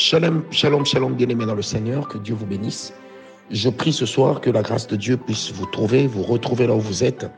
Shalom, 0.00 0.44
shalom, 0.52 0.86
shalom, 0.86 1.14
bien-aimés 1.14 1.44
dans 1.44 1.56
le 1.56 1.62
Seigneur, 1.62 2.06
que 2.06 2.18
Dieu 2.18 2.32
vous 2.32 2.46
bénisse. 2.46 2.94
Je 3.50 3.68
prie 3.68 3.92
ce 3.92 4.06
soir 4.06 4.40
que 4.40 4.48
la 4.48 4.62
grâce 4.62 4.86
de 4.86 4.94
Dieu 4.94 5.16
puisse 5.16 5.50
vous 5.50 5.66
trouver, 5.66 6.06
vous 6.06 6.22
retrouver 6.22 6.68
là 6.68 6.76
où 6.76 6.78
vous 6.78 7.02
êtes. 7.02 7.28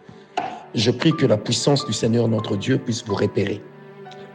Je 0.75 0.91
prie 0.91 1.15
que 1.15 1.25
la 1.25 1.39
puissance 1.39 1.87
du 1.87 1.95
Seigneur, 1.95 2.29
notre 2.29 2.57
Dieu, 2.59 2.77
puisse 2.77 3.03
vous 3.03 3.15
repérer. 3.15 3.63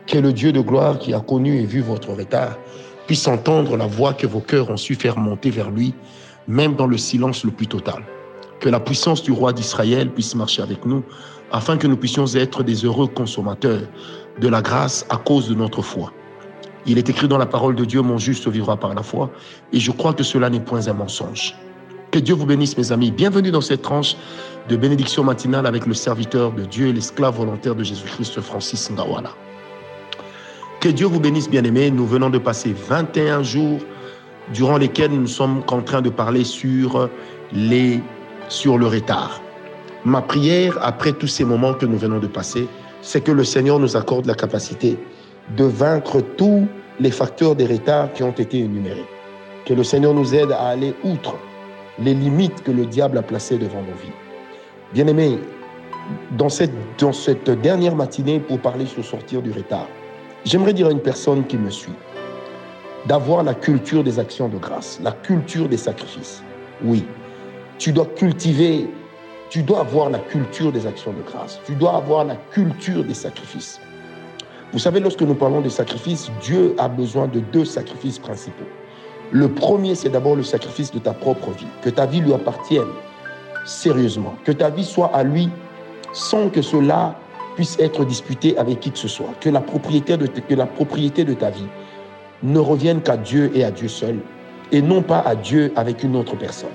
Que 0.08 0.18
le 0.18 0.34
Dieu 0.34 0.52
de 0.52 0.60
gloire 0.60 0.98
qui 0.98 1.14
a 1.14 1.20
connu 1.20 1.60
et 1.60 1.68
vu 1.68 1.82
votre 1.82 2.14
retard 2.14 2.58
puisse 3.06 3.28
entendre 3.28 3.78
la 3.78 3.86
voix 3.86 4.16
que 4.16 4.26
vos 4.26 4.42
cœurs 4.42 4.72
ont 4.72 4.78
su 4.78 4.96
faire 4.96 5.20
monter 5.20 5.52
vers 5.52 5.70
lui, 5.70 5.94
même 6.48 6.76
dans 6.76 6.88
le 6.88 6.98
silence 6.98 7.44
le 7.44 7.52
plus 7.52 7.68
total. 7.68 8.04
Que 8.60 8.70
la 8.70 8.80
puissance 8.80 9.22
du 9.22 9.34
roi 9.34 9.54
d'Israël 9.54 10.10
puisse 10.10 10.34
marcher 10.34 10.64
avec 10.64 10.84
nous, 10.84 11.04
afin 11.52 11.78
que 11.78 11.86
nous 11.86 11.96
puissions 11.96 12.26
être 12.34 12.64
des 12.64 12.86
heureux 12.86 13.06
consommateurs 13.06 13.84
de 14.42 14.48
la 14.48 14.64
grâce 14.64 15.06
à 15.12 15.18
cause 15.18 15.48
de 15.48 15.54
notre 15.54 15.84
foi. 15.84 16.12
Il 16.88 17.00
est 17.00 17.10
écrit 17.10 17.28
dans 17.28 17.40
la 17.40 17.48
parole 17.48 17.76
de 17.76 17.84
Dieu, 17.84 18.04
mon 18.04 18.20
juste 18.20 18.48
vivra 18.48 18.78
par 18.78 18.94
la 18.94 19.02
foi, 19.02 19.32
et 19.74 19.80
je 19.80 19.92
crois 19.92 20.14
que 20.14 20.24
cela 20.24 20.52
n'est 20.52 20.60
point 20.60 20.88
un 20.88 20.94
mensonge. 20.94 21.56
Que 22.12 22.20
Dieu 22.20 22.36
vous 22.36 22.46
bénisse, 22.46 22.78
mes 22.78 22.92
amis. 22.92 23.10
Bienvenue 23.10 23.50
dans 23.50 23.62
cette 23.62 23.82
tranche 23.82 24.16
de 24.70 24.76
bénédiction 24.76 25.24
matinale 25.24 25.66
avec 25.66 25.88
le 25.88 25.96
serviteur 25.96 26.52
de 26.52 26.64
Dieu 26.64 26.88
et 26.88 26.94
l'esclave 26.94 27.38
volontaire 27.38 27.74
de 27.74 27.84
Jésus-Christ, 27.84 28.40
Francis 28.40 28.92
Ngawala. 28.92 29.32
Que 30.80 30.90
Dieu 30.90 31.08
vous 31.08 31.20
bénisse, 31.20 31.50
bien-aimés. 31.50 31.90
Nous 31.90 32.06
venons 32.06 32.30
de 32.30 32.38
passer 32.38 32.76
21 32.88 33.42
jours 33.42 33.80
durant 34.54 34.78
lesquels 34.78 35.12
nous 35.12 35.28
sommes 35.28 35.64
en 35.72 35.82
train 35.82 36.04
de 36.04 36.12
parler 36.12 36.44
sur, 36.44 37.10
les, 37.52 38.00
sur 38.48 38.78
le 38.78 38.86
retard. 38.86 39.42
Ma 40.06 40.22
prière, 40.22 40.78
après 40.84 41.14
tous 41.14 41.28
ces 41.28 41.46
moments 41.46 41.74
que 41.74 41.88
nous 41.88 41.98
venons 41.98 42.20
de 42.20 42.28
passer, 42.28 42.68
c'est 43.02 43.22
que 43.22 43.32
le 43.32 43.44
Seigneur 43.44 43.80
nous 43.80 43.98
accorde 43.98 44.28
la 44.28 44.36
capacité 44.36 45.00
de 45.58 45.64
vaincre 45.64 46.22
tous 46.22 46.68
les 47.00 47.12
facteurs 47.12 47.56
des 47.56 47.66
retards 47.66 48.12
qui 48.14 48.24
ont 48.24 48.32
été 48.32 48.60
énumérés. 48.60 49.06
Que 49.66 49.74
le 49.74 49.84
Seigneur 49.84 50.14
nous 50.14 50.34
aide 50.34 50.52
à 50.52 50.68
aller 50.68 50.94
outre 51.04 51.36
les 52.00 52.14
limites 52.14 52.64
que 52.64 52.72
le 52.72 52.86
diable 52.86 53.18
a 53.18 53.22
placées 53.22 53.58
devant 53.58 53.82
nos 53.82 53.96
vies. 54.02 54.14
Bien-aimés, 54.94 55.40
dans 56.38 56.50
cette, 56.50 56.72
dans 56.98 57.14
cette 57.14 57.50
dernière 57.50 57.96
matinée 57.96 58.40
pour 58.40 58.60
parler 58.60 58.86
sur 58.86 59.04
sortir 59.04 59.42
du 59.42 59.52
retard, 59.52 59.88
j'aimerais 60.46 60.74
dire 60.74 60.88
à 60.88 60.92
une 60.92 61.02
personne 61.02 61.46
qui 61.46 61.58
me 61.58 61.70
suit 61.70 61.94
d'avoir 63.08 63.44
la 63.44 63.54
culture 63.54 64.04
des 64.04 64.20
actions 64.20 64.48
de 64.48 64.58
grâce, 64.58 65.00
la 65.04 65.12
culture 65.12 65.70
des 65.70 65.78
sacrifices. 65.78 66.42
Oui, 66.84 67.06
tu 67.78 67.92
dois 67.92 68.06
cultiver, 68.06 68.88
tu 69.50 69.62
dois 69.64 69.82
avoir 69.82 70.10
la 70.10 70.20
culture 70.20 70.72
des 70.72 70.88
actions 70.88 71.14
de 71.14 71.22
grâce, 71.22 71.60
tu 71.66 71.76
dois 71.76 71.96
avoir 71.96 72.26
la 72.26 72.36
culture 72.52 73.04
des 73.04 73.14
sacrifices. 73.14 73.80
Vous 74.74 74.80
savez, 74.80 75.00
lorsque 75.00 75.22
nous 75.22 75.36
parlons 75.36 75.62
de 75.62 75.70
sacrifices, 75.70 76.32
Dieu 76.42 76.76
a 76.78 76.88
besoin 76.88 77.28
de 77.28 77.40
deux 77.40 77.66
sacrifices 77.66 78.20
principaux. 78.20 78.66
Le 79.32 79.50
premier, 79.50 79.96
c'est 79.96 80.10
d'abord 80.10 80.36
le 80.36 80.44
sacrifice 80.44 80.92
de 80.92 81.00
ta 81.00 81.14
propre 81.14 81.52
vie, 81.52 81.68
que 81.82 81.90
ta 81.90 82.06
vie 82.06 82.22
lui 82.22 82.34
appartienne 82.34 82.88
sérieusement, 83.66 84.36
que 84.44 84.52
ta 84.52 84.70
vie 84.70 84.84
soit 84.84 85.12
à 85.14 85.24
lui 85.24 85.50
sans 86.14 86.50
que 86.50 86.62
cela 86.62 87.16
puisse 87.56 87.78
être 87.80 88.06
disputé 88.06 88.58
avec 88.58 88.80
qui 88.80 88.92
que 88.92 88.98
ce 88.98 89.08
soit, 89.08 89.34
que 89.40 89.50
la 89.50 89.62
propriété 89.62 90.18
de, 90.18 90.28
que 90.28 90.54
la 90.54 90.66
propriété 90.66 91.24
de 91.24 91.34
ta 91.34 91.50
vie 91.50 91.68
ne 92.44 92.60
revienne 92.60 93.02
qu'à 93.02 93.18
Dieu 93.18 93.52
et 93.56 93.64
à 93.64 93.72
Dieu 93.72 93.88
seul, 93.88 94.20
et 94.72 94.82
non 94.82 95.02
pas 95.02 95.20
à 95.20 95.36
Dieu 95.36 95.72
avec 95.76 96.04
une 96.04 96.16
autre 96.16 96.36
personne. 96.36 96.70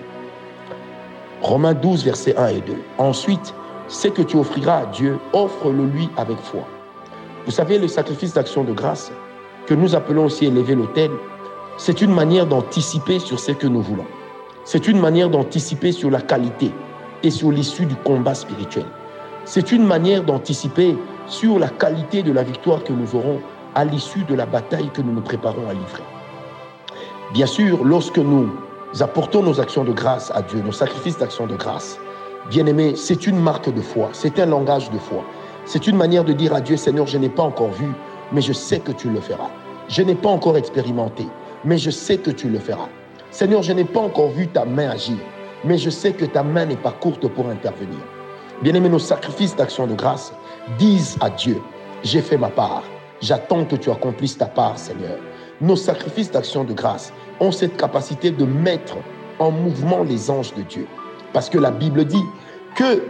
Romains 1.43 1.75
12, 1.75 2.05
versets 2.05 2.37
1 2.37 2.49
et 2.49 2.61
2. 2.61 2.75
Ensuite, 2.99 3.55
ce 3.89 4.09
que 4.09 4.23
tu 4.23 4.37
offriras 4.37 4.83
à 4.83 4.87
Dieu, 4.87 5.19
offre-le 5.33 5.87
lui 5.87 6.09
avec 6.17 6.39
foi. 6.39 6.67
Vous 7.47 7.53
savez, 7.53 7.79
le 7.79 7.89
sacrifice 7.89 8.35
d'action 8.35 8.65
de 8.65 8.73
grâce, 8.73 9.11
que 9.67 9.75
nous 9.75 9.95
appelons 9.95 10.27
aussi 10.27 10.47
élever 10.47 10.75
l'autel, 10.75 11.11
c'est 11.79 12.03
une 12.03 12.13
manière 12.13 12.47
d'anticiper 12.47 13.19
sur 13.19 13.41
ce 13.41 13.53
que 13.53 13.67
nous 13.67 13.81
voulons. 13.81 14.07
C'est 14.65 14.89
une 14.89 15.01
manière 15.01 15.31
d'anticiper 15.31 15.93
sur 15.93 16.11
la 16.11 16.21
qualité 16.21 16.71
et 17.23 17.31
sur 17.31 17.51
l'issue 17.51 17.87
du 17.87 17.97
combat 17.97 18.35
spirituel. 18.35 18.85
C'est 19.47 19.73
une 19.73 19.87
manière 19.87 20.23
d'anticiper 20.23 20.97
sur 21.27 21.59
la 21.59 21.69
qualité 21.69 22.23
de 22.23 22.33
la 22.33 22.43
victoire 22.43 22.85
que 22.85 22.93
nous 22.93 23.17
aurons 23.17 23.41
à 23.75 23.85
l'issue 23.85 24.25
de 24.25 24.35
la 24.35 24.45
bataille 24.45 24.91
que 24.93 25.01
nous 25.01 25.13
nous 25.13 25.23
préparons 25.23 25.69
à 25.69 25.73
livrer. 25.73 26.03
Bien 27.33 27.47
sûr, 27.47 27.85
lorsque 27.85 28.19
nous 28.19 28.51
apportons 29.01 29.43
nos 29.43 29.61
actions 29.61 29.85
de 29.85 29.93
grâce 29.93 30.31
à 30.35 30.43
Dieu, 30.43 30.61
nos 30.61 30.73
sacrifices 30.73 31.17
d'action 31.17 31.47
de 31.47 31.57
grâce, 31.57 31.99
bien 32.51 32.67
aimé, 32.67 32.95
c'est 32.97 33.27
une 33.27 33.39
marque 33.39 33.73
de 33.73 33.81
foi, 33.81 34.11
c'est 34.13 34.39
un 34.39 34.47
langage 34.47 34.91
de 34.91 34.99
foi. 34.99 35.25
C'est 35.65 35.87
une 35.87 35.97
manière 35.97 36.25
de 36.25 36.33
dire 36.33 36.55
à 36.55 36.61
Dieu, 36.61 36.77
Seigneur, 36.77 37.07
je 37.07 37.19
n'ai 37.19 37.29
pas 37.29 37.43
encore 37.43 37.71
vu, 37.71 37.89
mais 38.33 38.41
je 38.41 38.53
sais 38.53 38.81
que 38.81 38.93
tu 38.93 39.09
le 39.11 39.21
feras. 39.21 39.51
Je 39.89 40.03
n'ai 40.03 40.15
pas 40.15 40.29
encore 40.29 40.57
expérimenté, 40.57 41.27
mais 41.65 41.79
je 41.79 41.91
sais 41.91 42.17
que 42.19 42.31
tu 42.31 42.49
le 42.49 42.59
feras. 42.59 42.89
Seigneur, 43.31 43.63
je 43.63 43.73
n'ai 43.73 43.85
pas 43.85 44.01
encore 44.01 44.31
vu 44.31 44.49
ta 44.49 44.65
main 44.65 44.91
agir, 44.91 45.19
mais 45.65 45.79
je 45.79 45.91
sais 45.91 46.13
que 46.13 46.25
ta 46.25 46.43
main 46.43 46.67
n'est 46.67 46.77
pas 46.77 46.93
courte 46.93 47.29
pour 47.29 47.49
intervenir. 47.49 48.01
Bien-aimés, 48.63 48.89
nos 48.89 48.99
sacrifices 48.99 49.55
d'action 49.57 49.87
de 49.87 49.95
grâce 49.95 50.33
disent 50.79 51.17
à 51.21 51.31
Dieu, 51.31 51.61
j'ai 52.03 52.23
fait 52.23 52.37
ma 52.37 52.49
part, 52.49 52.83
j'attends 53.21 53.65
que 53.65 53.77
tu 53.77 53.91
accomplisses 53.91 54.39
ta 54.39 54.47
part, 54.47 54.79
Seigneur. 54.79 55.19
Nos 55.61 55.77
sacrifices 55.77 56.31
d'action 56.31 56.65
de 56.65 56.73
grâce 56.73 57.13
ont 57.39 57.53
cette 57.53 57.77
capacité 57.77 58.31
de 58.31 58.45
mettre 58.45 58.97
en 59.39 59.51
mouvement 59.51 60.03
les 60.03 60.31
anges 60.31 60.55
de 60.55 60.63
Dieu. 60.63 60.87
Parce 61.33 61.49
que 61.49 61.59
la 61.59 61.71
Bible 61.71 62.05
dit 62.05 62.25
que 62.75 63.03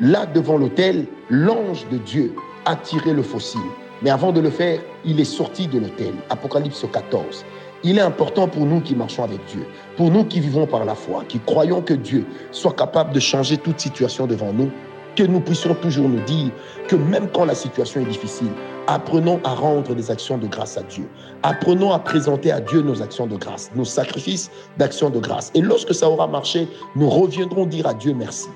Là, 0.00 0.26
devant 0.26 0.58
l'autel, 0.58 1.06
l'ange 1.30 1.86
de 1.90 1.96
Dieu 1.96 2.34
a 2.66 2.76
tiré 2.76 3.14
le 3.14 3.22
fossile. 3.22 3.60
Mais 4.02 4.10
avant 4.10 4.30
de 4.30 4.40
le 4.40 4.50
faire, 4.50 4.78
il 5.06 5.18
est 5.20 5.24
sorti 5.24 5.68
de 5.68 5.78
l'autel. 5.78 6.12
Apocalypse 6.28 6.84
14. 6.92 7.46
Il 7.82 7.96
est 7.96 8.02
important 8.02 8.46
pour 8.46 8.66
nous 8.66 8.82
qui 8.82 8.94
marchons 8.94 9.24
avec 9.24 9.42
Dieu, 9.46 9.66
pour 9.96 10.10
nous 10.10 10.24
qui 10.24 10.40
vivons 10.40 10.66
par 10.66 10.84
la 10.84 10.94
foi, 10.94 11.24
qui 11.26 11.38
croyons 11.40 11.80
que 11.80 11.94
Dieu 11.94 12.26
soit 12.50 12.74
capable 12.74 13.14
de 13.14 13.20
changer 13.20 13.56
toute 13.56 13.80
situation 13.80 14.26
devant 14.26 14.52
nous, 14.52 14.70
que 15.14 15.22
nous 15.22 15.40
puissions 15.40 15.74
toujours 15.74 16.10
nous 16.10 16.20
dire 16.24 16.50
que 16.88 16.96
même 16.96 17.28
quand 17.32 17.46
la 17.46 17.54
situation 17.54 18.02
est 18.02 18.06
difficile, 18.06 18.50
apprenons 18.86 19.40
à 19.44 19.54
rendre 19.54 19.94
des 19.94 20.10
actions 20.10 20.36
de 20.36 20.46
grâce 20.46 20.76
à 20.76 20.82
Dieu. 20.82 21.08
Apprenons 21.42 21.92
à 21.92 21.98
présenter 21.98 22.52
à 22.52 22.60
Dieu 22.60 22.82
nos 22.82 23.00
actions 23.00 23.26
de 23.26 23.36
grâce, 23.36 23.70
nos 23.74 23.84
sacrifices 23.86 24.50
d'actions 24.76 25.08
de 25.08 25.20
grâce. 25.20 25.50
Et 25.54 25.62
lorsque 25.62 25.94
ça 25.94 26.10
aura 26.10 26.26
marché, 26.26 26.68
nous 26.96 27.08
reviendrons 27.08 27.64
dire 27.64 27.86
à 27.86 27.94
Dieu 27.94 28.12
merci. 28.12 28.48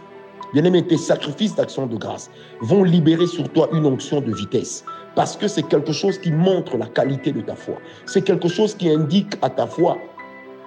Bien-aimé, 0.53 0.87
tes 0.87 0.97
sacrifices 0.97 1.55
d'action 1.55 1.87
de 1.87 1.97
grâce 1.97 2.31
vont 2.61 2.83
libérer 2.85 3.27
sur 3.27 3.49
toi 3.51 3.69
une 3.73 3.87
onction 3.87 4.21
de 4.21 4.33
vitesse. 4.35 4.85
Parce 5.15 5.37
que 5.37 5.49
c'est 5.49 5.63
quelque 5.63 5.93
chose 5.93 6.19
qui 6.19 6.33
montre 6.33 6.77
la 6.77 6.87
qualité 6.87 7.33
de 7.33 7.41
ta 7.41 7.55
foi. 7.55 7.77
C'est 8.07 8.23
quelque 8.23 8.49
chose 8.49 8.75
qui 8.75 8.89
indique 8.89 9.35
à 9.43 9.51
ta 9.51 9.67
foi 9.67 9.97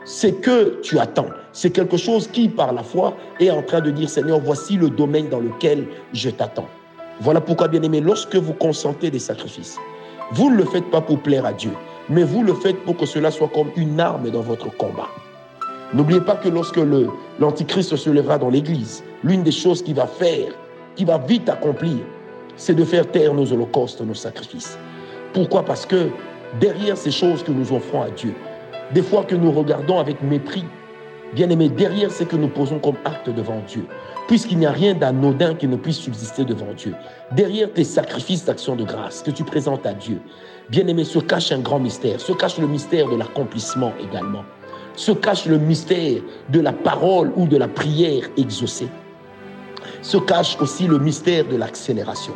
c'est 0.06 0.34
que 0.42 0.82
tu 0.82 1.00
attends. 1.00 1.30
C'est 1.52 1.70
quelque 1.70 1.98
chose 1.98 2.28
qui, 2.28 2.50
par 2.50 2.74
la 2.74 2.84
foi, 2.84 3.16
est 3.40 3.50
en 3.50 3.62
train 3.62 3.82
de 3.82 3.92
dire, 3.92 4.10
Seigneur, 4.10 4.40
voici 4.40 4.76
le 4.76 4.90
domaine 4.90 5.30
dans 5.30 5.40
lequel 5.40 5.88
je 6.14 6.30
t'attends. 6.30 6.68
Voilà 7.22 7.42
pourquoi, 7.42 7.68
bien-aimé, 7.68 8.02
lorsque 8.02 8.36
vous 8.36 8.54
consentez 8.54 9.12
des 9.12 9.20
sacrifices, 9.20 9.78
vous 10.32 10.50
ne 10.50 10.58
le 10.58 10.66
faites 10.66 10.90
pas 10.90 11.02
pour 11.02 11.20
plaire 11.20 11.46
à 11.46 11.54
Dieu, 11.54 11.72
mais 12.10 12.24
vous 12.24 12.44
le 12.44 12.54
faites 12.54 12.84
pour 12.84 12.98
que 12.98 13.06
cela 13.06 13.32
soit 13.32 13.50
comme 13.50 13.70
une 13.76 14.00
arme 14.00 14.30
dans 14.30 14.42
votre 14.42 14.76
combat. 14.76 15.10
N'oubliez 15.94 16.22
pas 16.22 16.36
que 16.36 16.50
lorsque 16.50 16.80
l'Antichrist 17.40 17.96
se 17.96 18.10
lèvera 18.10 18.40
dans 18.40 18.50
l'Église, 18.50 19.04
l'une 19.24 19.44
des 19.44 19.52
choses 19.52 19.84
qu'il 19.84 19.94
va 19.94 20.08
faire, 20.08 20.52
qu'il 20.96 21.06
va 21.06 21.20
vite 21.20 21.48
accomplir, 21.50 21.98
c'est 22.56 22.74
de 22.74 22.84
faire 22.84 23.10
taire 23.10 23.34
nos 23.34 23.52
holocaustes, 23.52 24.02
nos 24.02 24.16
sacrifices. 24.16 24.78
Pourquoi? 25.34 25.64
Parce 25.64 25.86
que 25.86 26.10
derrière 26.60 26.98
ces 26.98 27.12
choses 27.12 27.44
que 27.44 27.52
nous 27.52 27.72
offrons 27.72 28.02
à 28.02 28.10
Dieu, 28.10 28.34
des 28.92 29.04
fois 29.04 29.24
que 29.24 29.36
nous 29.36 29.52
regardons 29.52 30.00
avec 30.00 30.22
mépris, 30.24 30.66
bien 31.36 31.50
aimé, 31.50 31.70
derrière 31.70 32.12
ce 32.12 32.24
que 32.24 32.36
nous 32.36 32.48
posons 32.48 32.80
comme 32.80 32.98
acte 33.06 33.30
devant 33.30 33.62
Dieu, 33.68 33.86
puisqu'il 34.28 34.58
n'y 34.58 34.66
a 34.66 34.72
rien 34.72 34.96
d'anodin 34.96 35.54
qui 35.54 35.68
ne 35.68 35.76
puisse 35.76 35.98
subsister 35.98 36.44
devant 36.44 36.74
Dieu, 36.76 36.96
derrière 37.32 37.72
tes 37.72 37.84
sacrifices 37.84 38.46
d'action 38.46 38.76
de 38.76 38.84
grâce 38.84 39.22
que 39.22 39.32
tu 39.32 39.44
présentes 39.44 39.86
à 39.86 39.94
Dieu, 39.94 40.22
bien 40.70 40.88
aimé, 40.88 41.04
se 41.04 41.20
cache 41.20 41.52
un 41.52 41.60
grand 41.60 41.80
mystère, 41.80 42.20
se 42.20 42.34
cache 42.34 42.58
le 42.58 42.68
mystère 42.68 43.10
de 43.10 43.16
l'accomplissement 43.16 43.94
également 44.02 44.44
se 44.96 45.12
cache 45.12 45.46
le 45.46 45.58
mystère 45.58 46.22
de 46.50 46.60
la 46.60 46.74
parole 46.74 47.32
ou 47.36 47.48
de 47.48 47.58
la 47.58 47.68
prière 47.68 48.24
exaucée. 48.38 48.90
Se 50.02 50.18
cache 50.18 50.58
aussi 50.60 50.88
le 50.88 51.00
mystère 51.00 51.48
de 51.48 51.56
l'accélération. 51.56 52.34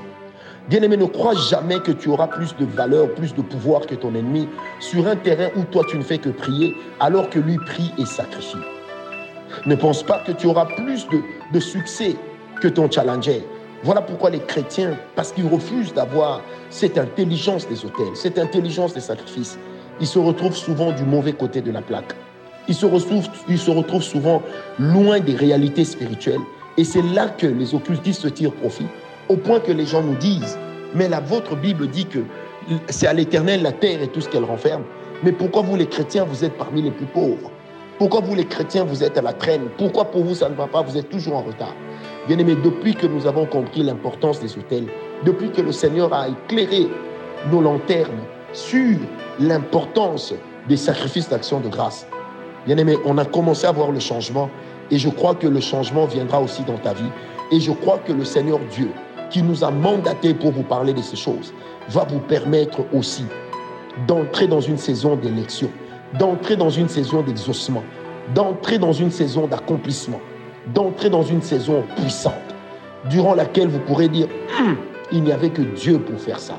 Bien-aimé, 0.69 0.97
ne 0.97 1.05
crois 1.05 1.33
jamais 1.33 1.79
que 1.79 1.91
tu 1.93 2.09
auras 2.09 2.27
plus 2.27 2.55
de 2.57 2.65
valeur, 2.65 3.13
plus 3.15 3.33
de 3.33 3.41
pouvoir 3.41 3.85
que 3.85 3.95
ton 3.95 4.13
ennemi 4.15 4.49
sur 4.79 5.07
un 5.07 5.15
terrain 5.15 5.49
où 5.55 5.63
toi 5.63 5.83
tu 5.87 5.97
ne 5.97 6.03
fais 6.03 6.17
que 6.17 6.29
prier 6.29 6.75
alors 6.99 7.29
que 7.29 7.39
lui 7.39 7.57
prie 7.57 7.93
et 7.97 8.05
sacrifie. 8.05 8.57
Ne 9.65 9.75
pense 9.75 10.03
pas 10.03 10.19
que 10.19 10.33
tu 10.33 10.47
auras 10.47 10.65
plus 10.65 11.07
de, 11.07 11.21
de 11.53 11.59
succès 11.59 12.17
que 12.61 12.67
ton 12.67 12.91
challenger. 12.91 13.45
Voilà 13.83 14.01
pourquoi 14.01 14.29
les 14.29 14.39
chrétiens, 14.39 14.97
parce 15.15 15.31
qu'ils 15.31 15.47
refusent 15.47 15.93
d'avoir 15.93 16.41
cette 16.69 16.97
intelligence 16.97 17.67
des 17.67 17.85
hôtels, 17.85 18.15
cette 18.15 18.37
intelligence 18.37 18.93
des 18.93 18.99
sacrifices, 18.99 19.57
ils 20.01 20.07
se 20.07 20.19
retrouvent 20.19 20.55
souvent 20.55 20.91
du 20.91 21.03
mauvais 21.03 21.33
côté 21.33 21.61
de 21.61 21.71
la 21.71 21.81
plaque. 21.81 22.13
Ils 22.67 22.75
se, 22.75 22.85
retrouvent, 22.85 23.27
se 23.47 24.01
souvent 24.01 24.41
loin 24.77 25.19
des 25.19 25.35
réalités 25.35 25.85
spirituelles. 25.85 26.41
Et 26.77 26.83
c'est 26.83 27.01
là 27.01 27.27
que 27.29 27.47
les 27.47 27.73
occultistes 27.73 28.33
tirent 28.33 28.53
profit, 28.53 28.85
au 29.29 29.35
point 29.35 29.59
que 29.59 29.71
les 29.71 29.85
gens 29.85 30.03
nous 30.03 30.15
disent, 30.15 30.57
mais 30.93 31.09
la 31.09 31.19
votre 31.19 31.55
Bible 31.55 31.87
dit 31.87 32.05
que 32.05 32.19
c'est 32.89 33.07
à 33.07 33.13
l'éternel 33.13 33.61
la 33.63 33.71
terre 33.71 34.01
et 34.01 34.07
tout 34.07 34.21
ce 34.21 34.29
qu'elle 34.29 34.43
renferme. 34.43 34.83
Mais 35.23 35.31
pourquoi 35.31 35.61
vous 35.61 35.75
les 35.75 35.87
chrétiens, 35.87 36.25
vous 36.25 36.43
êtes 36.43 36.57
parmi 36.57 36.81
les 36.81 36.91
plus 36.91 37.05
pauvres? 37.05 37.51
Pourquoi 37.97 38.21
vous 38.21 38.35
les 38.35 38.45
chrétiens, 38.45 38.83
vous 38.83 39.03
êtes 39.03 39.17
à 39.17 39.21
la 39.21 39.33
traîne? 39.33 39.69
Pourquoi 39.77 40.05
pour 40.05 40.23
vous 40.23 40.35
ça 40.35 40.49
ne 40.49 40.55
va 40.55 40.67
pas? 40.67 40.83
Vous 40.83 40.97
êtes 40.97 41.09
toujours 41.09 41.37
en 41.37 41.41
retard. 41.41 41.73
Bien 42.27 42.37
aimé, 42.37 42.55
depuis 42.63 42.93
que 42.93 43.07
nous 43.07 43.25
avons 43.25 43.45
compris 43.45 43.81
l'importance 43.81 44.39
des 44.39 44.55
hôtels, 44.55 44.87
depuis 45.25 45.49
que 45.49 45.61
le 45.61 45.71
Seigneur 45.71 46.13
a 46.13 46.27
éclairé 46.27 46.87
nos 47.51 47.61
lanternes 47.61 48.21
sur 48.53 48.97
l'importance 49.39 50.33
des 50.67 50.77
sacrifices 50.77 51.29
d'action 51.29 51.59
de 51.59 51.69
grâce, 51.69 52.05
bien 52.67 52.77
aimé, 52.77 52.97
on 53.05 53.17
a 53.17 53.23
commencé 53.23 53.65
à 53.65 53.71
voir 53.71 53.91
le 53.91 53.99
changement 53.99 54.49
et 54.91 54.97
je 54.97 55.09
crois 55.09 55.35
que 55.35 55.47
le 55.47 55.61
changement 55.61 56.05
viendra 56.05 56.41
aussi 56.41 56.63
dans 56.63 56.77
ta 56.77 56.93
vie. 56.93 57.09
Et 57.51 57.61
je 57.61 57.71
crois 57.71 57.97
que 57.99 58.11
le 58.11 58.25
Seigneur 58.25 58.59
Dieu, 58.69 58.89
qui 59.29 59.41
nous 59.41 59.63
a 59.63 59.71
mandaté 59.71 60.33
pour 60.33 60.51
vous 60.51 60.63
parler 60.63 60.93
de 60.93 61.01
ces 61.01 61.15
choses, 61.15 61.53
va 61.89 62.03
vous 62.03 62.19
permettre 62.19 62.81
aussi 62.93 63.23
d'entrer 64.05 64.47
dans 64.47 64.59
une 64.59 64.77
saison 64.77 65.15
d'élection, 65.15 65.69
d'entrer 66.19 66.57
dans 66.57 66.69
une 66.69 66.89
saison 66.89 67.21
d'exaucement, 67.21 67.83
d'entrer 68.35 68.77
dans 68.77 68.91
une 68.91 69.11
saison 69.11 69.47
d'accomplissement, 69.47 70.19
d'entrer 70.73 71.09
dans 71.09 71.23
une 71.23 71.41
saison 71.41 71.83
puissante, 71.95 72.33
durant 73.09 73.33
laquelle 73.33 73.69
vous 73.69 73.79
pourrez 73.79 74.09
dire, 74.09 74.27
hum, 74.59 74.75
il 75.13 75.23
n'y 75.23 75.31
avait 75.31 75.51
que 75.51 75.61
Dieu 75.61 75.99
pour 75.99 76.19
faire 76.19 76.39
ça. 76.39 76.57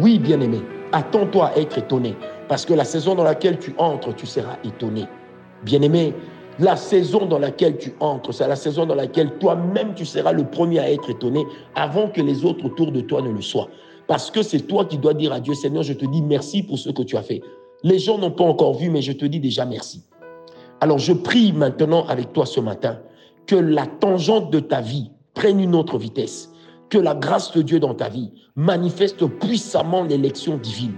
Oui, 0.00 0.18
bien-aimé, 0.18 0.62
attends-toi 0.92 1.52
à 1.54 1.58
être 1.58 1.76
étonné, 1.76 2.16
parce 2.48 2.64
que 2.64 2.72
la 2.72 2.84
saison 2.84 3.14
dans 3.14 3.24
laquelle 3.24 3.58
tu 3.58 3.74
entres, 3.76 4.14
tu 4.14 4.24
seras 4.24 4.56
étonné. 4.64 5.06
Bien-aimé, 5.62 6.14
la 6.58 6.76
saison 6.76 7.26
dans 7.26 7.38
laquelle 7.38 7.78
tu 7.78 7.94
entres, 8.00 8.32
c'est 8.32 8.46
la 8.46 8.56
saison 8.56 8.86
dans 8.86 8.94
laquelle 8.94 9.38
toi-même 9.38 9.94
tu 9.94 10.04
seras 10.04 10.32
le 10.32 10.44
premier 10.44 10.78
à 10.78 10.90
être 10.90 11.10
étonné 11.10 11.46
avant 11.74 12.08
que 12.08 12.20
les 12.20 12.44
autres 12.44 12.64
autour 12.64 12.92
de 12.92 13.00
toi 13.00 13.22
ne 13.22 13.30
le 13.30 13.40
soient. 13.40 13.68
Parce 14.06 14.30
que 14.30 14.42
c'est 14.42 14.60
toi 14.60 14.84
qui 14.84 14.98
dois 14.98 15.14
dire 15.14 15.32
à 15.32 15.40
Dieu, 15.40 15.54
Seigneur, 15.54 15.82
je 15.82 15.92
te 15.92 16.04
dis 16.04 16.22
merci 16.22 16.62
pour 16.62 16.78
ce 16.78 16.90
que 16.90 17.02
tu 17.02 17.16
as 17.16 17.22
fait. 17.22 17.42
Les 17.82 17.98
gens 17.98 18.18
n'ont 18.18 18.30
pas 18.30 18.44
encore 18.44 18.74
vu, 18.74 18.90
mais 18.90 19.02
je 19.02 19.12
te 19.12 19.24
dis 19.24 19.40
déjà 19.40 19.64
merci. 19.64 20.02
Alors 20.80 20.98
je 20.98 21.12
prie 21.12 21.52
maintenant 21.52 22.06
avec 22.06 22.32
toi 22.32 22.46
ce 22.46 22.60
matin 22.60 22.98
que 23.46 23.56
la 23.56 23.86
tangente 23.86 24.50
de 24.50 24.60
ta 24.60 24.80
vie 24.80 25.10
prenne 25.34 25.60
une 25.60 25.74
autre 25.74 25.98
vitesse, 25.98 26.52
que 26.88 26.98
la 26.98 27.14
grâce 27.14 27.52
de 27.52 27.62
Dieu 27.62 27.80
dans 27.80 27.94
ta 27.94 28.08
vie 28.08 28.32
manifeste 28.56 29.26
puissamment 29.26 30.04
l'élection 30.04 30.56
divine 30.56 30.96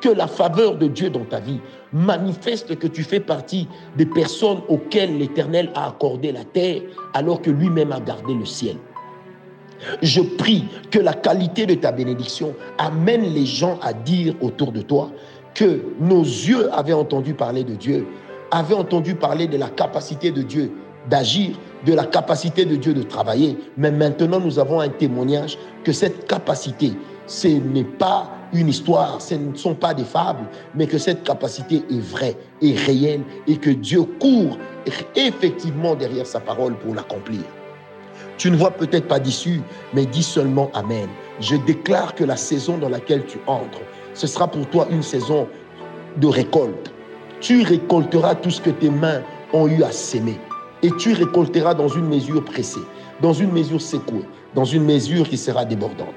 que 0.00 0.08
la 0.08 0.26
faveur 0.26 0.76
de 0.76 0.86
Dieu 0.86 1.10
dans 1.10 1.24
ta 1.24 1.40
vie 1.40 1.60
manifeste 1.92 2.78
que 2.78 2.86
tu 2.86 3.02
fais 3.02 3.20
partie 3.20 3.68
des 3.96 4.06
personnes 4.06 4.60
auxquelles 4.68 5.18
l'Éternel 5.18 5.70
a 5.74 5.88
accordé 5.88 6.32
la 6.32 6.44
terre 6.44 6.82
alors 7.14 7.42
que 7.42 7.50
lui-même 7.50 7.92
a 7.92 8.00
gardé 8.00 8.34
le 8.34 8.44
ciel. 8.44 8.76
Je 10.02 10.20
prie 10.20 10.66
que 10.90 10.98
la 10.98 11.14
qualité 11.14 11.66
de 11.66 11.74
ta 11.74 11.92
bénédiction 11.92 12.54
amène 12.78 13.22
les 13.32 13.46
gens 13.46 13.78
à 13.82 13.92
dire 13.92 14.34
autour 14.40 14.72
de 14.72 14.82
toi 14.82 15.10
que 15.54 15.82
nos 15.98 16.22
yeux 16.22 16.72
avaient 16.72 16.92
entendu 16.92 17.34
parler 17.34 17.64
de 17.64 17.74
Dieu, 17.74 18.06
avaient 18.50 18.74
entendu 18.74 19.14
parler 19.14 19.46
de 19.46 19.56
la 19.56 19.68
capacité 19.68 20.30
de 20.30 20.42
Dieu 20.42 20.72
d'agir, 21.08 21.56
de 21.86 21.94
la 21.94 22.04
capacité 22.04 22.64
de 22.64 22.76
Dieu 22.76 22.94
de 22.94 23.02
travailler. 23.02 23.58
Mais 23.76 23.90
maintenant, 23.90 24.40
nous 24.40 24.58
avons 24.58 24.80
un 24.80 24.88
témoignage 24.88 25.58
que 25.84 25.92
cette 25.92 26.26
capacité, 26.26 26.92
ce 27.26 27.48
n'est 27.48 27.84
pas 27.84 28.30
une 28.52 28.68
histoire, 28.68 29.20
ce 29.20 29.34
ne 29.34 29.54
sont 29.54 29.74
pas 29.74 29.94
des 29.94 30.04
fables, 30.04 30.44
mais 30.74 30.86
que 30.86 30.98
cette 30.98 31.22
capacité 31.22 31.82
est 31.90 32.00
vraie 32.00 32.36
et 32.60 32.74
réelle 32.74 33.22
et 33.46 33.56
que 33.56 33.70
Dieu 33.70 34.02
court 34.02 34.58
effectivement 35.14 35.94
derrière 35.94 36.26
sa 36.26 36.40
parole 36.40 36.74
pour 36.76 36.94
l'accomplir. 36.94 37.42
Tu 38.38 38.50
ne 38.50 38.56
vois 38.56 38.70
peut-être 38.70 39.06
pas 39.06 39.20
d'issue, 39.20 39.60
mais 39.94 40.06
dis 40.06 40.22
seulement 40.22 40.70
Amen. 40.74 41.08
Je 41.40 41.56
déclare 41.56 42.14
que 42.14 42.24
la 42.24 42.36
saison 42.36 42.78
dans 42.78 42.88
laquelle 42.88 43.24
tu 43.26 43.38
entres, 43.46 43.80
ce 44.14 44.26
sera 44.26 44.48
pour 44.48 44.66
toi 44.68 44.86
une 44.90 45.02
saison 45.02 45.46
de 46.16 46.26
récolte. 46.26 46.92
Tu 47.40 47.62
récolteras 47.62 48.34
tout 48.34 48.50
ce 48.50 48.60
que 48.60 48.70
tes 48.70 48.90
mains 48.90 49.22
ont 49.52 49.68
eu 49.68 49.82
à 49.82 49.92
s'aimer. 49.92 50.38
Et 50.82 50.90
tu 50.92 51.12
récolteras 51.12 51.74
dans 51.74 51.88
une 51.88 52.06
mesure 52.06 52.44
pressée, 52.44 52.80
dans 53.20 53.32
une 53.32 53.52
mesure 53.52 53.80
secouée, 53.80 54.24
dans 54.54 54.64
une 54.64 54.84
mesure 54.84 55.28
qui 55.28 55.36
sera 55.36 55.64
débordante. 55.64 56.14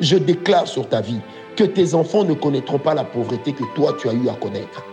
Je 0.00 0.16
déclare 0.16 0.66
sur 0.66 0.88
ta 0.88 1.00
vie 1.00 1.20
que 1.56 1.64
tes 1.64 1.94
enfants 1.94 2.24
ne 2.24 2.34
connaîtront 2.34 2.78
pas 2.78 2.94
la 2.94 3.04
pauvreté 3.04 3.52
que 3.52 3.64
toi 3.74 3.94
tu 3.98 4.08
as 4.08 4.12
eu 4.12 4.28
à 4.28 4.34
connaître. 4.34 4.84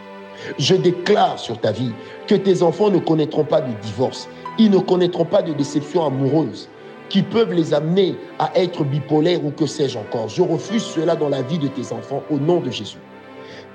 Je 0.58 0.76
déclare 0.76 1.38
sur 1.40 1.60
ta 1.60 1.72
vie 1.72 1.92
que 2.28 2.36
tes 2.36 2.64
enfants 2.64 2.90
ne 2.90 3.00
connaîtront 3.00 3.44
pas 3.44 3.62
de 3.62 3.72
divorce, 3.82 4.30
ils 4.58 4.72
ne 4.72 4.80
connaîtront 4.80 5.26
pas 5.26 5.42
de 5.42 5.54
déception 5.54 6.06
amoureuse 6.06 6.70
qui 7.10 7.22
peuvent 7.22 7.52
les 7.52 7.74
amener 7.74 8.16
à 8.40 8.52
être 8.56 8.86
bipolaires 8.86 9.44
ou 9.44 9.52
que 9.52 9.66
sais-je 9.66 9.98
encore. 9.98 10.30
Je 10.30 10.42
refuse 10.42 10.84
cela 10.84 11.16
dans 11.16 11.30
la 11.30 11.42
vie 11.42 11.60
de 11.60 11.68
tes 11.68 11.92
enfants 11.92 12.24
au 12.32 12.38
nom 12.38 12.62
de 12.62 12.72
Jésus. 12.72 12.98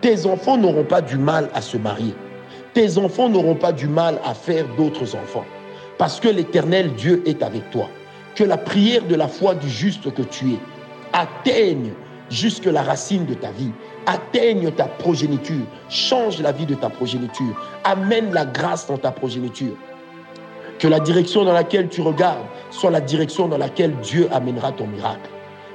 Tes 0.00 0.26
enfants 0.26 0.56
n'auront 0.56 0.84
pas 0.84 1.02
du 1.02 1.18
mal 1.18 1.50
à 1.52 1.60
se 1.60 1.76
marier. 1.76 2.14
Tes 2.76 2.98
enfants 2.98 3.30
n'auront 3.30 3.54
pas 3.54 3.72
du 3.72 3.88
mal 3.88 4.20
à 4.22 4.34
faire 4.34 4.66
d'autres 4.76 5.16
enfants. 5.16 5.46
Parce 5.96 6.20
que 6.20 6.28
l'éternel 6.28 6.92
Dieu 6.92 7.22
est 7.24 7.42
avec 7.42 7.70
toi. 7.70 7.88
Que 8.34 8.44
la 8.44 8.58
prière 8.58 9.02
de 9.06 9.14
la 9.14 9.28
foi 9.28 9.54
du 9.54 9.66
juste 9.66 10.12
que 10.12 10.20
tu 10.20 10.50
es 10.50 10.58
atteigne 11.14 11.92
jusque 12.28 12.66
la 12.66 12.82
racine 12.82 13.24
de 13.24 13.32
ta 13.32 13.50
vie. 13.50 13.70
Atteigne 14.04 14.70
ta 14.72 14.84
progéniture. 14.84 15.64
Change 15.88 16.42
la 16.42 16.52
vie 16.52 16.66
de 16.66 16.74
ta 16.74 16.90
progéniture. 16.90 17.56
Amène 17.82 18.34
la 18.34 18.44
grâce 18.44 18.86
dans 18.86 18.98
ta 18.98 19.10
progéniture. 19.10 19.74
Que 20.78 20.86
la 20.86 21.00
direction 21.00 21.46
dans 21.46 21.54
laquelle 21.54 21.88
tu 21.88 22.02
regardes 22.02 22.44
soit 22.70 22.90
la 22.90 23.00
direction 23.00 23.48
dans 23.48 23.56
laquelle 23.56 23.96
Dieu 24.02 24.28
amènera 24.30 24.72
ton 24.72 24.86
miracle. 24.86 25.30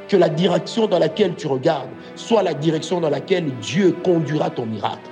Que 0.07 0.18
la 0.18 0.30
direction 0.30 0.86
dans 0.86 1.00
laquelle 1.00 1.33
tu 1.33 1.47
regardes 1.47 1.89
soit 2.15 2.44
la 2.44 2.54
direction 2.54 3.01
dans 3.01 3.09
laquelle 3.09 3.50
Dieu 3.59 3.95
conduira 4.04 4.51
ton 4.51 4.68
miracle. 4.68 5.09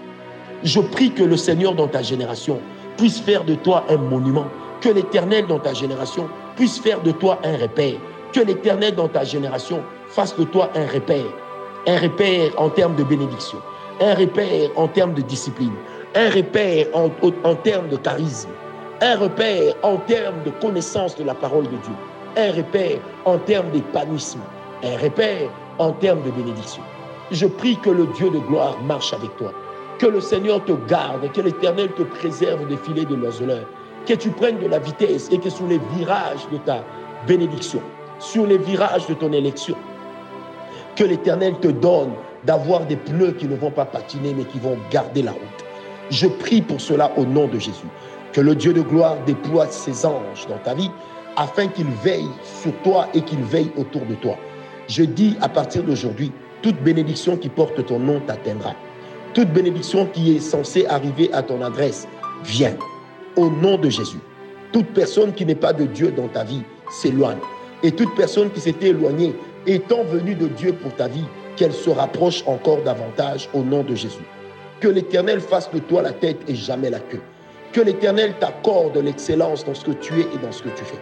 Je 0.63 0.81
prie 0.81 1.11
que 1.11 1.23
le 1.23 1.38
Seigneur 1.38 1.73
dans 1.73 1.88
ta 1.88 2.01
génération 2.01 2.59
puisse 2.97 3.19
faire 3.19 3.45
de 3.45 3.56
toi 3.56 3.85
un 3.89 3.97
monument. 3.97 4.47
Que 4.81 4.89
l'Éternel 4.89 5.47
dans 5.47 5.59
ta 5.59 5.73
génération 5.73 6.27
puisse 6.57 6.79
faire 6.79 7.01
de 7.01 7.11
toi 7.11 7.39
un 7.44 7.56
repère. 7.57 7.95
Que 8.33 8.41
l'Éternel 8.41 8.95
dans 8.95 9.07
ta 9.07 9.23
génération 9.23 9.81
fasse 10.09 10.35
de 10.38 10.44
toi 10.44 10.69
un 10.75 10.85
repère. 10.85 11.31
Un 11.88 11.97
repère 11.97 12.51
en 12.57 12.69
termes 12.69 12.95
de 12.95 13.03
bénédiction, 13.03 13.59
un 14.01 14.13
repère 14.13 14.69
en 14.75 14.88
termes 14.89 15.13
de 15.13 15.21
discipline, 15.21 15.71
un 16.13 16.29
repère 16.29 16.88
en, 16.94 17.56
termes 17.56 17.88
de 17.88 17.95
charisme, 17.95 18.50
un 19.01 19.15
repère 19.15 19.73
en 19.81 19.95
termes 19.95 20.44
de 20.44 20.50
connaissance 20.61 21.15
de 21.15 21.23
la 21.23 21.33
parole 21.33 21.63
de 21.63 21.69
Dieu, 21.69 21.95
un 22.35 22.51
repère 22.51 23.00
en 23.23 23.38
termes 23.38 23.69
d'épanouissement, 23.71 24.44
un 24.83 24.97
repère 24.97 25.50
en 25.77 25.94
termes 25.94 26.21
de 26.23 26.31
bénédiction. 26.31 26.83
Je 27.31 27.47
prie 27.47 27.77
que 27.77 27.89
le 27.89 28.07
Dieu 28.07 28.29
de 28.29 28.39
gloire 28.39 28.77
marche 28.83 29.13
avec 29.13 29.35
toi, 29.38 29.53
que 30.00 30.07
le 30.07 30.22
Seigneur 30.22 30.63
te 30.63 30.72
garde, 30.88 31.30
que 31.34 31.42
l'Éternel 31.42 31.90
te 31.92 32.04
préserve 32.04 32.66
des 32.68 32.78
filets 32.78 33.06
de 33.06 33.16
l'oiseleur, 33.16 33.68
que 34.06 34.14
tu 34.14 34.30
prennes 34.30 34.57
de 34.59 34.68
la 34.68 34.80
vitesse 34.80 35.30
et 35.31 35.38
que 35.38 35.50
sous 35.50 35.68
les 35.68 35.80
virages 35.95 36.47
de 36.52 36.57
ta 36.57 36.83
bénédiction, 37.28 37.81
sur 38.18 38.47
les 38.47 38.57
virages 38.57 39.06
de 39.07 39.14
ton 39.14 39.31
élection, 39.33 39.76
que 40.95 41.04
l'Éternel 41.04 41.56
te 41.59 41.68
donne 41.68 42.14
d'avoir 42.45 42.85
des 42.85 42.95
pneus 42.95 43.33
qui 43.33 43.45
ne 43.45 43.56
vont 43.56 43.71
pas 43.71 43.85
patiner, 43.85 44.33
mais 44.33 44.45
qui 44.45 44.59
vont 44.59 44.78
garder 44.90 45.21
la 45.21 45.31
route. 45.31 45.66
Je 46.09 46.28
prie 46.28 46.62
pour 46.62 46.80
cela 46.80 47.12
au 47.18 47.26
nom 47.26 47.47
de 47.47 47.59
Jésus. 47.59 47.88
Que 48.31 48.42
le 48.42 48.56
Dieu 48.56 48.73
de 48.73 48.81
gloire 48.81 49.18
déploie 49.26 49.68
ses 49.68 50.06
anges 50.06 50.47
dans 50.47 50.57
ta 50.59 50.73
vie 50.73 50.92
afin 51.35 51.68
qu'ils 51.68 51.92
veillent 52.04 52.30
sur 52.44 52.73
toi 52.83 53.07
et 53.14 53.21
qu'ils 53.21 53.44
veillent 53.44 53.71
autour 53.78 54.06
de 54.06 54.16
toi. 54.16 54.35
Je 54.88 55.04
dis 55.04 55.35
à 55.42 55.50
partir 55.50 55.83
d'aujourd'hui, 55.83 56.31
toute 56.62 56.81
bénédiction 56.81 57.38
qui 57.38 57.50
porte 57.50 57.85
ton 57.85 58.00
nom 58.00 58.21
t'atteindra. 58.21 58.73
Toute 59.33 59.50
bénédiction 59.50 60.07
qui 60.07 60.36
est 60.36 60.40
censée 60.40 60.88
arriver 60.88 61.30
à 61.33 61.44
ton 61.44 61.62
adresse 61.62 62.07
vient. 62.44 62.76
Au 63.36 63.50
nom 63.50 63.78
de 63.78 63.90
Jésus. 63.90 64.18
Toute 64.71 64.88
personne 64.88 65.33
qui 65.33 65.45
n'est 65.45 65.56
pas 65.56 65.71
de 65.71 65.86
Dieu 65.86 66.12
dans 66.12 66.28
ta 66.28 66.44
vie 66.44 66.64
s'éloigne. 66.90 67.38
Et 67.83 67.92
toute 67.92 68.14
personne 68.16 68.50
qui 68.50 68.59
s'était 68.59 68.88
éloignée 68.88 69.36
étant 69.68 70.04
venue 70.04 70.33
de 70.33 70.48
Dieu 70.48 70.74
pour 70.74 70.95
ta 70.95 71.07
vie, 71.07 71.26
qu'elle 71.56 71.74
se 71.74 71.90
rapproche 71.90 72.44
encore 72.48 72.81
davantage 72.81 73.50
au 73.54 73.62
nom 73.62 73.83
de 73.83 73.94
Jésus. 73.94 74.26
Que 74.80 74.88
l'Éternel 74.88 75.42
fasse 75.42 75.69
de 75.71 75.80
toi 75.80 76.02
la 76.02 76.12
tête 76.12 76.40
et 76.48 76.56
jamais 76.56 76.90
la 76.90 77.00
queue. 77.00 77.21
Que 77.71 77.81
l'Éternel 77.81 78.33
t'accorde 78.40 78.98
l'excellence 78.98 79.64
dans 79.64 79.76
ce 79.76 79.86
que 79.86 79.92
tu 79.92 80.19
es 80.19 80.24
et 80.24 80.38
dans 80.42 80.52
ce 80.52 80.64
que 80.64 80.69
tu 80.69 80.83
fais. 80.83 81.00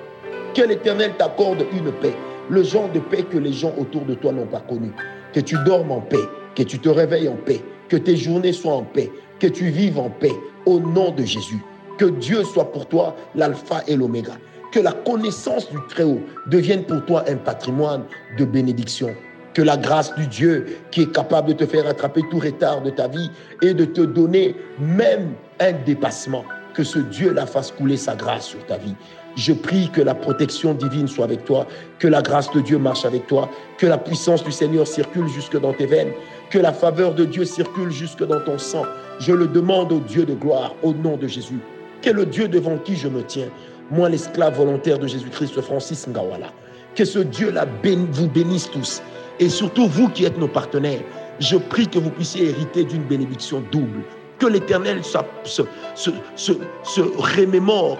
Que 0.53 0.67
l'Éternel 0.67 1.13
t'accorde 1.17 1.65
une 1.71 1.91
paix, 1.93 2.15
le 2.49 2.63
genre 2.63 2.89
de 2.89 2.99
paix 2.99 3.23
que 3.23 3.37
les 3.37 3.53
gens 3.53 3.73
autour 3.77 4.01
de 4.01 4.15
toi 4.15 4.33
n'ont 4.33 4.47
pas 4.47 4.59
connu. 4.59 4.91
Que 5.33 5.39
tu 5.39 5.55
dormes 5.65 5.91
en 5.91 6.01
paix, 6.01 6.25
que 6.55 6.63
tu 6.63 6.79
te 6.79 6.89
réveilles 6.89 7.29
en 7.29 7.35
paix, 7.35 7.61
que 7.89 7.97
tes 7.97 8.15
journées 8.15 8.53
soient 8.53 8.75
en 8.75 8.83
paix, 8.83 9.11
que 9.39 9.47
tu 9.47 9.69
vives 9.69 9.99
en 9.99 10.09
paix 10.09 10.33
au 10.65 10.79
nom 10.79 11.11
de 11.11 11.23
Jésus. 11.23 11.63
Que 11.97 12.05
Dieu 12.05 12.43
soit 12.43 12.71
pour 12.71 12.87
toi 12.87 13.15
l'alpha 13.35 13.83
et 13.87 13.95
l'oméga 13.95 14.33
que 14.71 14.79
la 14.79 14.91
connaissance 14.91 15.69
du 15.71 15.77
Très-Haut 15.89 16.21
devienne 16.47 16.83
pour 16.83 17.05
toi 17.05 17.23
un 17.27 17.35
patrimoine 17.35 18.03
de 18.37 18.45
bénédiction. 18.45 19.09
Que 19.53 19.61
la 19.61 19.77
grâce 19.77 20.13
du 20.15 20.27
Dieu 20.27 20.77
qui 20.91 21.01
est 21.01 21.11
capable 21.11 21.49
de 21.49 21.53
te 21.53 21.65
faire 21.65 21.87
attraper 21.87 22.21
tout 22.29 22.39
retard 22.39 22.81
de 22.81 22.91
ta 22.91 23.07
vie 23.07 23.31
et 23.61 23.73
de 23.73 23.85
te 23.85 24.01
donner 24.01 24.55
même 24.79 25.33
un 25.59 25.71
dépassement, 25.71 26.45
que 26.73 26.83
ce 26.83 26.99
Dieu-là 26.99 27.47
fasse 27.47 27.71
couler 27.71 27.97
sa 27.97 28.15
grâce 28.15 28.45
sur 28.45 28.63
ta 28.67 28.77
vie. 28.77 28.95
Je 29.37 29.53
prie 29.53 29.89
que 29.89 30.01
la 30.01 30.15
protection 30.15 30.73
divine 30.73 31.07
soit 31.07 31.25
avec 31.25 31.45
toi, 31.45 31.67
que 31.99 32.07
la 32.07 32.23
grâce 32.23 32.51
de 32.51 32.59
Dieu 32.59 32.79
marche 32.79 33.05
avec 33.05 33.27
toi, 33.27 33.49
que 33.77 33.85
la 33.85 33.99
puissance 33.99 34.43
du 34.43 34.51
Seigneur 34.51 34.87
circule 34.87 35.27
jusque 35.27 35.59
dans 35.61 35.73
tes 35.73 35.85
veines, 35.85 36.11
que 36.49 36.57
la 36.57 36.73
faveur 36.73 37.13
de 37.13 37.23
Dieu 37.23 37.45
circule 37.45 37.91
jusque 37.91 38.25
dans 38.25 38.41
ton 38.41 38.57
sang. 38.57 38.83
Je 39.19 39.33
le 39.33 39.47
demande 39.47 39.91
au 39.91 39.99
Dieu 39.99 40.25
de 40.25 40.33
gloire, 40.33 40.73
au 40.81 40.91
nom 40.91 41.17
de 41.17 41.27
Jésus. 41.27 41.59
Est 42.03 42.13
le 42.13 42.25
Dieu 42.25 42.47
devant 42.47 42.77
qui 42.79 42.95
je 42.95 43.07
me 43.07 43.21
tiens 43.21 43.49
Moi, 43.91 44.09
l'esclave 44.09 44.55
volontaire 44.55 44.97
de 44.97 45.05
Jésus-Christ, 45.05 45.61
Francis 45.61 46.07
Ngawala. 46.07 46.51
Que 46.95 47.05
ce 47.05 47.19
Dieu-là 47.19 47.67
vous 48.11 48.27
bénisse 48.27 48.71
tous. 48.71 49.03
Et 49.39 49.49
surtout, 49.49 49.87
vous 49.87 50.09
qui 50.09 50.25
êtes 50.25 50.39
nos 50.39 50.47
partenaires, 50.47 51.01
je 51.39 51.57
prie 51.57 51.87
que 51.87 51.99
vous 51.99 52.09
puissiez 52.09 52.49
hériter 52.49 52.85
d'une 52.85 53.03
bénédiction 53.03 53.61
double. 53.71 54.01
Que 54.39 54.45
l'Éternel 54.45 55.03
se, 55.03 55.61
se, 55.95 57.01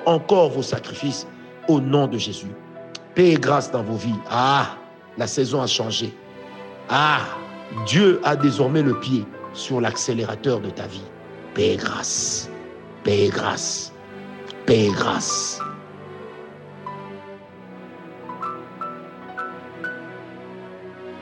encore 0.06 0.50
vos 0.50 0.62
sacrifices 0.62 1.28
au 1.68 1.80
nom 1.80 2.08
de 2.08 2.18
Jésus. 2.18 2.52
Paix 3.16 3.32
et 3.32 3.36
grâce 3.36 3.72
dans 3.72 3.84
vos 3.84 3.96
vies. 3.96 4.20
Ah, 4.30 4.78
la 5.18 5.28
saison 5.28 5.62
a 5.62 5.68
changé. 5.68 6.14
Ah, 6.90 7.22
Dieu 7.86 8.22
a 8.24 8.36
désormais 8.36 8.84
le 8.84 9.00
pied 9.00 9.26
sur 9.54 9.82
l'accélérateur 9.82 10.60
de 10.60 10.70
ta 10.70 10.86
vie. 10.88 11.02
Paix 11.54 11.74
et 11.74 11.78
grâce. 11.78 12.50
Paix 13.04 13.26
et 13.26 13.30
grâce. 13.30 13.92
Paix 14.66 14.86
et 14.86 14.92
grâce. 14.92 15.60